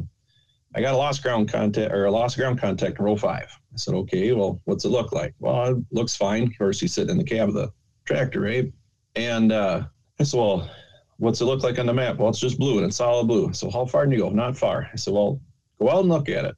[0.77, 3.49] I got a lost ground contact or a lost ground contact in row five.
[3.73, 6.43] I said, "Okay, well, what's it look like?" Well, it looks fine.
[6.43, 7.73] Of course, he's sitting in the cab of the
[8.05, 8.71] tractor, right?
[9.15, 9.85] And uh,
[10.19, 10.69] I said, "Well,
[11.17, 13.51] what's it look like on the map?" Well, it's just blue and it's solid blue.
[13.53, 14.29] So how far do you go?
[14.29, 14.87] Not far.
[14.93, 15.41] I said, "Well,
[15.79, 16.55] go out and look at it."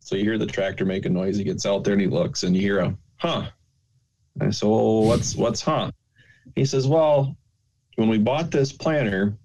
[0.00, 1.36] So you hear the tractor make a noise.
[1.36, 3.48] He gets out there and he looks, and you hear a huh.
[4.40, 5.92] I said, "Well, what's what's huh?"
[6.56, 7.36] He says, "Well,
[7.94, 9.38] when we bought this planter,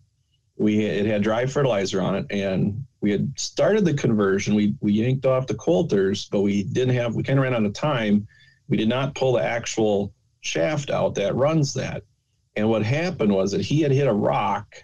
[0.58, 4.56] we it had dry fertilizer on it, and we had started the conversion.
[4.56, 7.16] We we yanked off the coulters, but we didn't have.
[7.16, 8.28] We kind of ran out of time.
[8.70, 12.04] We did not pull the actual shaft out that runs that.
[12.56, 14.76] And what happened was that he had hit a rock,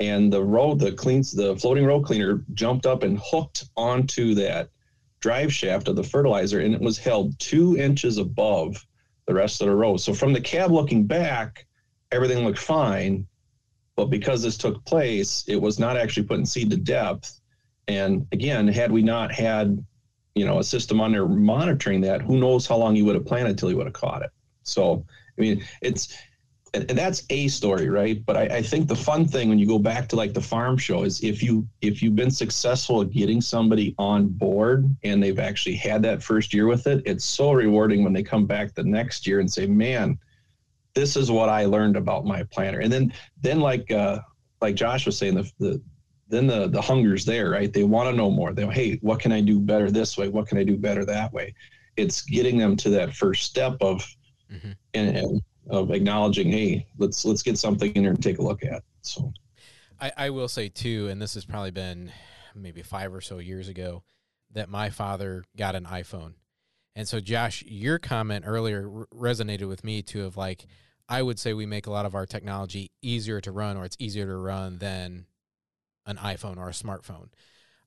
[0.00, 4.70] and the road, the cleans, the floating road cleaner jumped up and hooked onto that
[5.20, 8.84] drive shaft of the fertilizer, and it was held two inches above
[9.26, 9.98] the rest of the road.
[9.98, 11.66] So from the cab looking back,
[12.10, 13.26] everything looked fine.
[13.94, 17.41] But because this took place, it was not actually putting seed to depth.
[17.88, 19.84] And again, had we not had,
[20.34, 23.26] you know, a system on there monitoring that, who knows how long he would have
[23.26, 24.30] planted till he would have caught it.
[24.62, 25.04] So,
[25.36, 26.16] I mean, it's
[26.74, 28.24] and, that's a story, right?
[28.24, 30.78] But I, I, think the fun thing when you go back to like the farm
[30.78, 35.38] show is if you if you've been successful at getting somebody on board and they've
[35.38, 38.84] actually had that first year with it, it's so rewarding when they come back the
[38.84, 40.18] next year and say, "Man,
[40.94, 44.20] this is what I learned about my planter." And then then like uh,
[44.62, 45.82] like Josh was saying, the, the
[46.32, 47.70] then the the hunger's there, right?
[47.70, 48.54] They want to know more.
[48.54, 50.28] They hey, what can I do better this way?
[50.28, 51.54] What can I do better that way?
[51.98, 54.02] It's getting them to that first step of
[54.50, 54.70] mm-hmm.
[54.94, 58.64] and, and of acknowledging, hey, let's let's get something in here and take a look
[58.64, 58.82] at.
[59.02, 59.30] So,
[60.00, 62.10] I, I will say too, and this has probably been
[62.54, 64.02] maybe five or so years ago,
[64.52, 66.32] that my father got an iPhone,
[66.96, 70.24] and so Josh, your comment earlier resonated with me too.
[70.24, 70.64] Of like,
[71.10, 73.98] I would say we make a lot of our technology easier to run, or it's
[74.00, 75.26] easier to run than
[76.06, 77.28] an iPhone or a smartphone.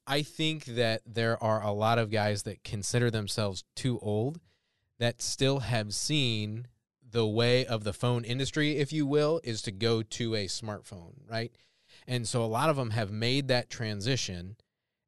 [0.07, 4.39] I think that there are a lot of guys that consider themselves too old
[4.99, 6.67] that still have seen
[7.09, 11.13] the way of the phone industry, if you will, is to go to a smartphone,
[11.29, 11.51] right?
[12.07, 14.57] And so a lot of them have made that transition.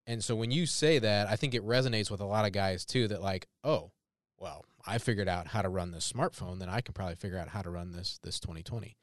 [0.05, 2.85] And so when you say that, I think it resonates with a lot of guys
[2.85, 3.91] too that like, oh,
[4.39, 7.49] well, I figured out how to run this smartphone, then I can probably figure out
[7.49, 8.95] how to run this this 2020.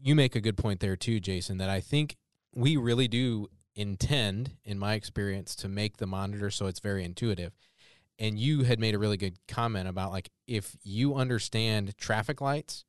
[0.00, 2.16] You make a good point there too, Jason, that I think
[2.54, 7.52] we really do intend, in my experience, to make the monitor so it's very intuitive
[8.18, 12.84] and you had made a really good comment about like if you understand traffic lights,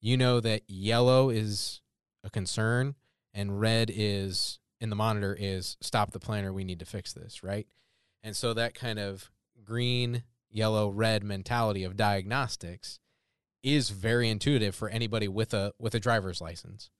[0.00, 1.80] you know that yellow is
[2.22, 2.94] a concern
[3.32, 7.42] and red is in the monitor is stop the planner, we need to fix this,
[7.42, 7.66] right?
[8.22, 9.30] And so that kind of
[9.64, 12.98] green, yellow, red mentality of diagnostics
[13.62, 16.90] is very intuitive for anybody with a with a driver's license.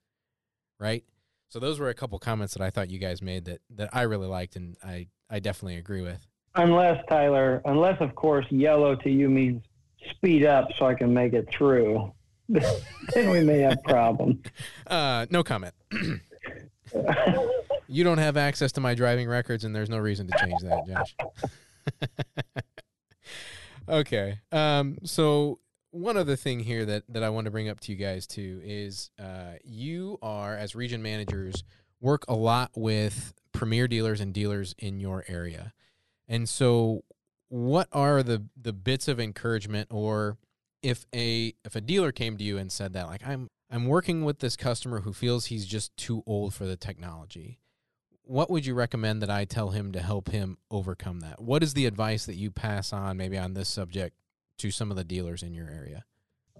[0.78, 1.04] Right?
[1.48, 4.02] So those were a couple comments that I thought you guys made that that I
[4.02, 6.26] really liked and I I definitely agree with.
[6.54, 9.62] Unless Tyler, unless of course yellow to you means
[10.10, 12.12] speed up so I can make it through,
[12.48, 14.38] then we may have problems.
[14.86, 15.74] Uh, no comment.
[17.88, 20.86] you don't have access to my driving records, and there's no reason to change that,
[20.86, 21.16] Josh.
[23.88, 24.38] okay.
[24.52, 25.58] Um, so
[25.96, 28.60] one other thing here that that I want to bring up to you guys too
[28.62, 31.64] is uh, you are as region managers
[32.00, 35.72] work a lot with premier dealers and dealers in your area.
[36.28, 37.02] And so
[37.48, 40.36] what are the the bits of encouragement or
[40.82, 44.24] if a if a dealer came to you and said that like I'm I'm working
[44.24, 47.58] with this customer who feels he's just too old for the technology.
[48.22, 51.40] What would you recommend that I tell him to help him overcome that?
[51.40, 54.16] What is the advice that you pass on maybe on this subject
[54.58, 56.04] to some of the dealers in your area?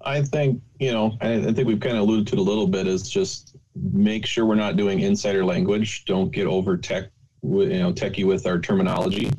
[0.05, 2.67] I think, you know, I, I think we've kind of alluded to it a little
[2.67, 6.05] bit is just make sure we're not doing insider language.
[6.05, 7.11] Don't get over tech,
[7.43, 9.31] you know, techie with our terminology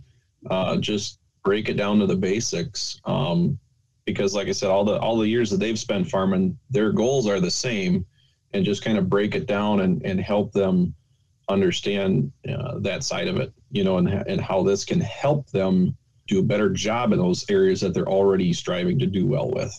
[0.49, 2.99] uh, just break it down to the basics.
[3.05, 3.57] Um,
[4.05, 7.27] because, like I said, all the all the years that they've spent farming, their goals
[7.27, 8.05] are the same,
[8.53, 10.93] and just kind of break it down and, and help them
[11.49, 15.95] understand uh, that side of it, you know, and and how this can help them
[16.27, 19.73] do a better job in those areas that they're already striving to do well with.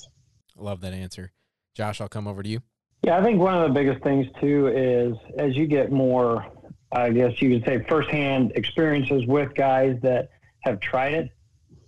[0.58, 1.32] I love that answer,
[1.74, 2.00] Josh.
[2.00, 2.60] I'll come over to you.
[3.02, 6.46] Yeah, I think one of the biggest things too is as you get more,
[6.90, 10.30] I guess you could say, firsthand experiences with guys that
[10.60, 11.30] have tried it.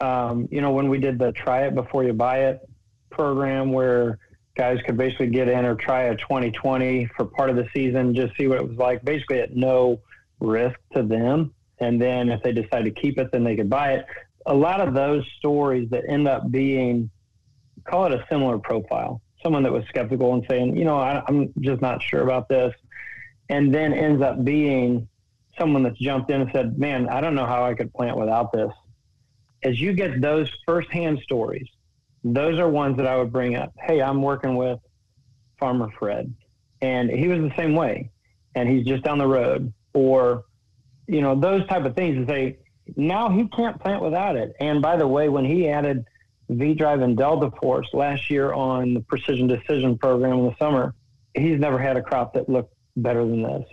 [0.00, 2.60] Um, you know, when we did the try it before you buy it
[3.10, 4.18] program where
[4.56, 8.34] guys could basically get in or try a 2020 for part of the season, just
[8.36, 10.00] see what it was like, basically at no
[10.38, 11.52] risk to them.
[11.78, 14.06] And then if they decide to keep it, then they could buy it.
[14.46, 17.10] A lot of those stories that end up being,
[17.84, 21.52] call it a similar profile, someone that was skeptical and saying, you know, I, I'm
[21.60, 22.74] just not sure about this,
[23.48, 25.08] and then ends up being
[25.58, 28.52] someone that's jumped in and said, "Man, I don't know how I could plant without
[28.52, 28.72] this."
[29.62, 31.68] As you get those firsthand stories,
[32.24, 33.74] those are ones that I would bring up.
[33.78, 34.78] Hey, I'm working with
[35.58, 36.34] Farmer Fred,
[36.80, 38.10] and he was the same way,
[38.54, 40.44] and he's just down the road, or
[41.06, 42.16] you know those type of things.
[42.16, 42.58] And say
[42.96, 44.54] now he can't plant without it.
[44.60, 46.04] And by the way, when he added
[46.48, 50.94] V Drive and Delta Force last year on the Precision Decision program in the summer,
[51.34, 53.64] he's never had a crop that looked better than this.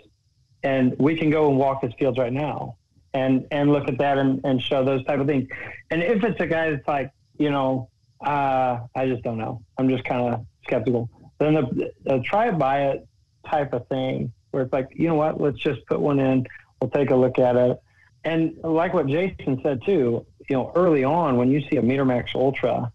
[0.62, 2.76] And we can go and walk his fields right now
[3.14, 5.48] and and look at that and, and show those type of things.
[5.90, 7.90] And if it's a guy that's like, you know,
[8.24, 9.62] uh, I just don't know.
[9.78, 11.08] I'm just kind of skeptical.
[11.38, 13.08] Then the, the try buy it
[13.48, 16.46] type of thing where it's like, you know what, let's just put one in.
[16.80, 17.80] We'll take a look at it.
[18.28, 22.34] And like what Jason said too, you know, early on when you see a MeterMax
[22.34, 22.92] Ultra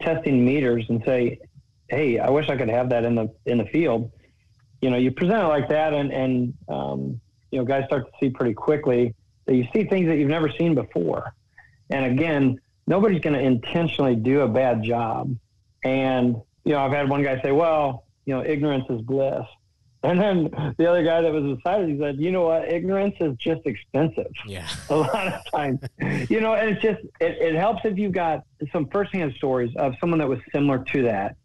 [0.00, 1.40] testing meters and say,
[1.88, 4.10] "Hey, I wish I could have that in the in the field,"
[4.80, 8.12] you know, you present it like that, and and um, you know, guys start to
[8.18, 11.34] see pretty quickly that you see things that you've never seen before.
[11.90, 15.36] And again, nobody's going to intentionally do a bad job.
[15.84, 19.44] And you know, I've had one guy say, "Well, you know, ignorance is bliss."
[20.04, 22.68] And then the other guy that was beside us, he said, "You know what?
[22.68, 24.32] Ignorance is just expensive.
[24.46, 25.80] Yeah, a lot of times,
[26.28, 29.94] you know, and it's just it, it helps if you've got some firsthand stories of
[30.00, 31.36] someone that was similar to that,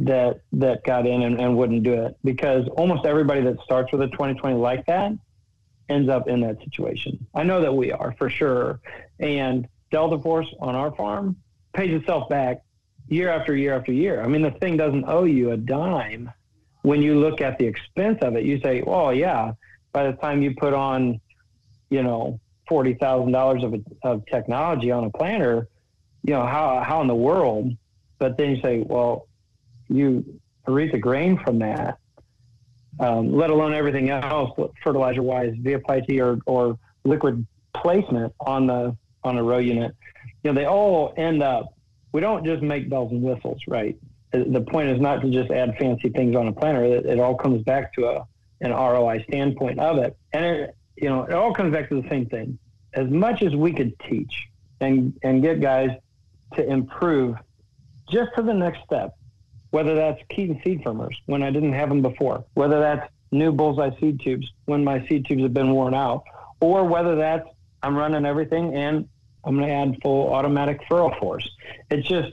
[0.00, 4.02] that that got in and, and wouldn't do it because almost everybody that starts with
[4.02, 5.12] a 2020 like that
[5.88, 7.26] ends up in that situation.
[7.34, 8.80] I know that we are for sure,
[9.18, 11.36] and Delta Force on our farm
[11.72, 12.62] pays itself back
[13.08, 14.22] year after year after year.
[14.22, 16.30] I mean, the thing doesn't owe you a dime
[16.84, 19.52] when you look at the expense of it, you say, well, yeah,
[19.92, 21.18] by the time you put on,
[21.88, 25.66] you know, forty thousand dollars of of technology on a planter,
[26.24, 27.72] you know, how how in the world?
[28.18, 29.28] But then you say, well,
[29.88, 31.96] you reap the grain from that,
[33.00, 34.50] um, let alone everything else,
[34.82, 38.94] fertilizer wise, via VFIT or or liquid placement on the
[39.24, 39.96] on a row unit.
[40.42, 41.72] You know, they all end up.
[42.12, 43.96] We don't just make bells and whistles, right?
[44.34, 46.84] The point is not to just add fancy things on a planter.
[46.84, 48.26] It, it all comes back to a
[48.60, 52.08] an ROI standpoint of it, and it, you know it all comes back to the
[52.08, 52.58] same thing.
[52.94, 54.48] As much as we could teach
[54.80, 55.90] and and get guys
[56.54, 57.36] to improve
[58.10, 59.16] just to the next step,
[59.70, 63.90] whether that's Keeton seed firmers when I didn't have them before, whether that's new bullseye
[63.98, 66.24] seed tubes when my seed tubes have been worn out,
[66.60, 67.48] or whether that's
[67.82, 69.08] I'm running everything and
[69.44, 71.48] I'm going to add full automatic furrow force.
[71.90, 72.32] It's just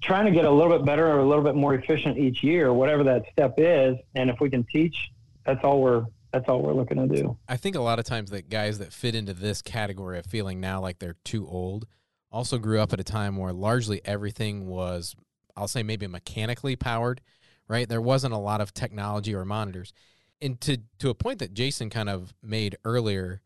[0.00, 2.72] trying to get a little bit better or a little bit more efficient each year,
[2.72, 3.96] whatever that step is.
[4.14, 5.10] And if we can teach,
[5.44, 7.38] that's all we're that's all we're looking to do.
[7.48, 10.60] I think a lot of times that guys that fit into this category of feeling
[10.60, 11.86] now like they're too old
[12.30, 15.14] also grew up at a time where largely everything was
[15.56, 17.20] I'll say maybe mechanically powered,
[17.66, 17.88] right?
[17.88, 19.92] There wasn't a lot of technology or monitors.
[20.40, 23.42] And to to a point that Jason kind of made earlier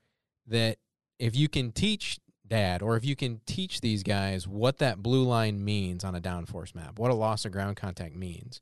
[0.47, 0.79] that
[1.19, 2.19] if you can teach
[2.53, 6.21] dad, or if you can teach these guys what that blue line means on a
[6.21, 8.61] downforce map, what a loss of ground contact means,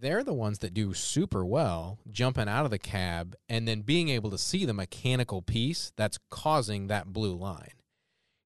[0.00, 4.08] they're the ones that do super well jumping out of the cab and then being
[4.08, 7.74] able to see the mechanical piece that's causing that blue line.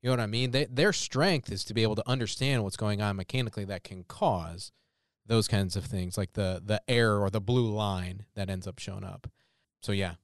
[0.03, 0.51] You know what I mean?
[0.51, 4.05] They, their strength is to be able to understand what's going on mechanically that can
[4.05, 4.70] cause
[5.25, 8.79] those kinds of things, like the the error or the blue line that ends up
[8.79, 9.31] showing up.
[9.81, 10.16] So yeah,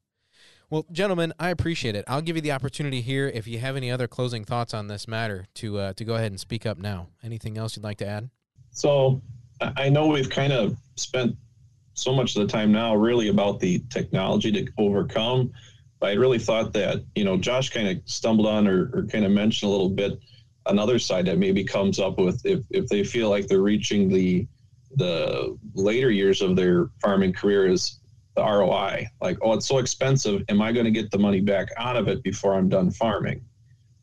[0.71, 2.05] well, gentlemen, I appreciate it.
[2.07, 5.09] I'll give you the opportunity here if you have any other closing thoughts on this
[5.09, 7.09] matter to uh, to go ahead and speak up now.
[7.25, 8.31] Anything else you'd like to add?
[8.71, 9.21] So,
[9.61, 11.37] I know we've kind of spent
[11.95, 15.53] so much of the time now really about the technology to overcome.
[16.03, 19.33] I really thought that you know Josh kind of stumbled on or, or kind of
[19.33, 20.19] mentioned a little bit
[20.67, 24.47] another side that maybe comes up with if if they feel like they're reaching the
[24.97, 28.00] the later years of their farming career is
[28.41, 29.07] the ROI.
[29.21, 30.43] Like, oh, it's so expensive.
[30.49, 33.45] Am I going to get the money back out of it before I'm done farming?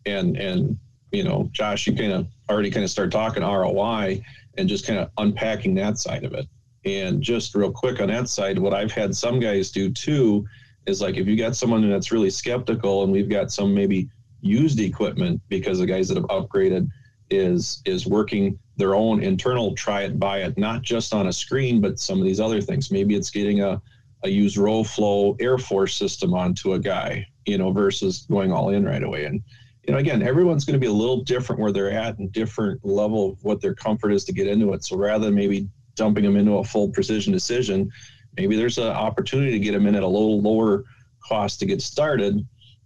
[0.06, 0.78] And and
[1.12, 4.22] you know, Josh, you kind of already kind of start talking ROI
[4.58, 6.46] and just kind of unpacking that side of it.
[6.86, 10.46] And just real quick on that side, what I've had some guys do too
[10.86, 14.10] is like if you got someone that's really skeptical, and we've got some maybe
[14.42, 16.90] used equipment because the guys that have upgraded
[17.30, 21.82] is is working their own internal try it buy it not just on a screen
[21.82, 23.82] but some of these other things maybe it's getting a a
[24.30, 28.86] use roll flow air force system onto a guy, you know, versus going all in
[28.86, 29.26] right away.
[29.26, 29.42] And,
[29.84, 32.84] you know, again, everyone's going to be a little different where they're at and different
[32.86, 34.84] level of what their comfort is to get into it.
[34.84, 37.90] So rather than maybe dumping them into a full precision decision,
[38.36, 40.84] maybe there's an opportunity to get them in at a little lower
[41.24, 42.46] cost to get started,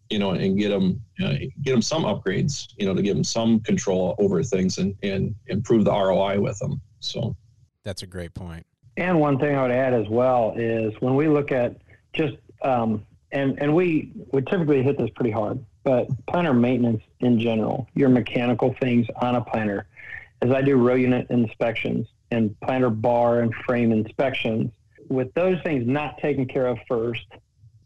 [0.09, 1.33] you know, and get them, uh,
[1.63, 5.35] get them some upgrades, you know, to give them some control over things and, and
[5.47, 6.81] improve the ROI with them.
[6.99, 7.35] So
[7.83, 8.65] that's a great point.
[8.97, 11.77] And one thing I would add as well is when we look at
[12.13, 17.39] just um, and and we would typically hit this pretty hard, but planter maintenance in
[17.39, 19.87] general, your mechanical things on a planter,
[20.41, 24.71] as I do row unit inspections and planter bar and frame inspections,
[25.09, 27.25] with those things not taken care of first,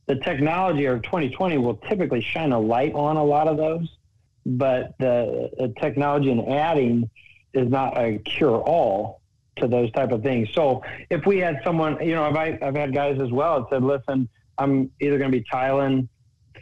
[0.08, 3.98] the technology of 2020 will typically shine a light on a lot of those,
[4.46, 7.10] but the, the technology in adding
[7.54, 9.22] is not a cure all
[9.58, 10.50] to those type of things.
[10.54, 13.84] So if we had someone, you know, I've, I've had guys as well that said,
[13.84, 14.28] listen,
[14.58, 16.10] I'm either going to be tiling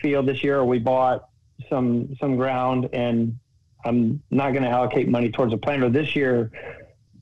[0.01, 1.29] field this year or we bought
[1.69, 3.37] some, some ground and
[3.85, 6.51] I'm not going to allocate money towards a planter this year.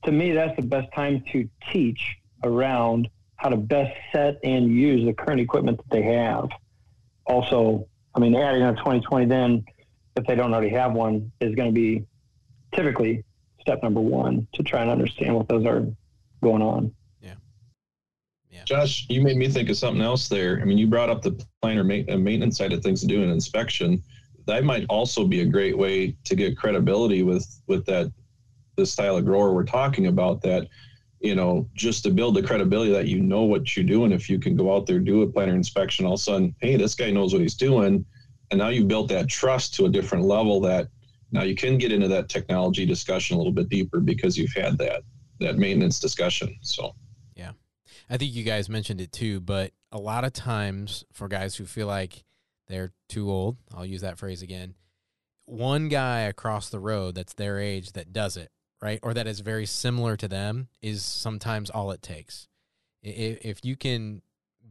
[0.04, 5.04] To me, that's the best time to teach around how to best set and use
[5.04, 6.48] the current equipment that they have.
[7.26, 9.64] Also, I mean, adding a 2020 then,
[10.16, 12.04] if they don't already have one, is going to be
[12.74, 13.24] typically
[13.62, 15.86] step number one to try and understand what those are
[16.42, 16.92] going on.
[17.22, 17.34] Yeah.
[18.50, 18.64] Yeah.
[18.64, 20.60] Josh, you made me think of something else there.
[20.60, 23.22] I mean, you brought up the planter ma- uh, maintenance side of things to do
[23.22, 24.02] an inspection.
[24.46, 28.12] That might also be a great way to get credibility with with that
[28.76, 30.42] the style of grower we're talking about.
[30.42, 30.66] That
[31.20, 34.10] you know, just to build the credibility that you know what you're doing.
[34.10, 36.76] If you can go out there, do a planter inspection, all of a sudden, hey,
[36.76, 38.04] this guy knows what he's doing,
[38.50, 40.88] and now you've built that trust to a different level that
[41.32, 44.78] now you can get into that technology discussion a little bit deeper because you've had
[44.78, 45.02] that
[45.40, 46.56] that maintenance discussion.
[46.60, 46.94] So
[47.34, 47.52] yeah,
[48.08, 51.64] I think you guys mentioned it too, but a lot of times for guys who
[51.64, 52.24] feel like
[52.68, 54.74] they're too old, I'll use that phrase again.
[55.46, 59.40] One guy across the road that's their age that does it right, or that is
[59.40, 62.48] very similar to them is sometimes all it takes.
[63.02, 64.22] If you can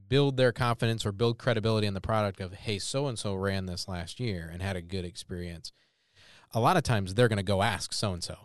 [0.07, 3.65] build their confidence or build credibility in the product of hey so and so ran
[3.65, 5.71] this last year and had a good experience
[6.53, 8.35] a lot of times they're going to go ask so and so,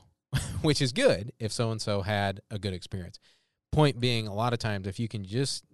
[0.62, 3.18] which is good if so and so had a good experience.
[3.72, 5.64] Point being, a lot of times if you can just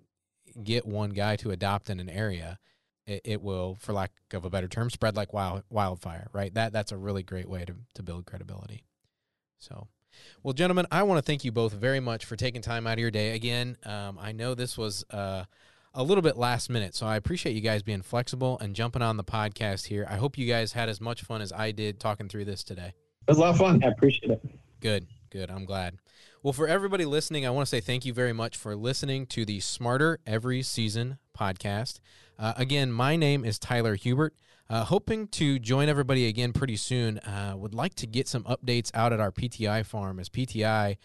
[0.63, 2.59] get one guy to adopt in an area,
[3.07, 6.29] it, it will, for lack of a better term, spread like wild, wildfire.
[6.33, 6.53] Right?
[6.55, 8.85] That that's a really great way to to build credibility.
[9.59, 9.89] So.
[10.43, 12.99] Well, gentlemen, I want to thank you both very much for taking time out of
[12.99, 13.35] your day.
[13.35, 15.45] Again, um, I know this was uh,
[15.95, 16.95] a little bit last minute.
[16.95, 20.07] So I appreciate you guys being flexible and jumping on the podcast here.
[20.09, 22.93] I hope you guys had as much fun as I did talking through this today.
[23.27, 23.83] It was a lot of fun.
[23.85, 24.43] I appreciate it.
[24.81, 25.51] Good, good.
[25.51, 25.99] I'm glad.
[26.43, 29.45] Well, for everybody listening, I want to say thank you very much for listening to
[29.45, 32.01] the Smarter Every Season podcast.
[32.39, 34.35] Uh, again, my name is Tyler Hubert.
[34.69, 37.19] Uh, hoping to join everybody again pretty soon.
[37.19, 40.97] Uh, would like to get some updates out at our PTI farm as PTI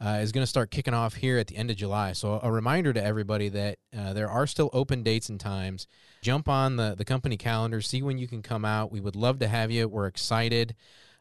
[0.00, 2.12] uh, is going to start kicking off here at the end of July.
[2.12, 5.86] So a reminder to everybody that uh, there are still open dates and times.
[6.22, 8.90] Jump on the the company calendar, see when you can come out.
[8.90, 9.88] We would love to have you.
[9.88, 10.74] We're excited.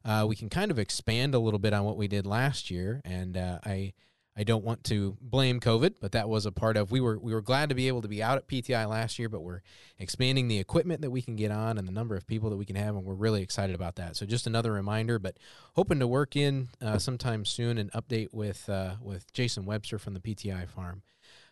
[0.06, 3.02] Uh, we can kind of expand a little bit on what we did last year,
[3.04, 3.94] and uh, I
[4.40, 6.92] I don't want to blame COVID, but that was a part of.
[6.92, 9.28] We were we were glad to be able to be out at PTI last year,
[9.28, 9.60] but we're
[9.98, 12.64] expanding the equipment that we can get on and the number of people that we
[12.64, 14.16] can have, and we're really excited about that.
[14.16, 15.36] So just another reminder, but
[15.76, 20.14] hoping to work in uh, sometime soon an update with uh, with Jason Webster from
[20.14, 21.02] the PTI farm.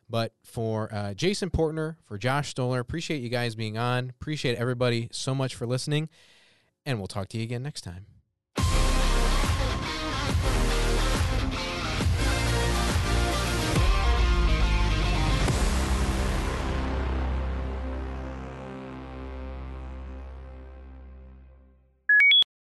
[0.09, 4.11] But for uh, Jason Portner, for Josh Stoller, appreciate you guys being on.
[4.21, 6.07] Appreciate everybody so much for listening,
[6.85, 8.05] and we'll talk to you again next time.